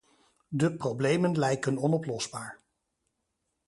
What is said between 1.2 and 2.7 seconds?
lijken onoplosbaar.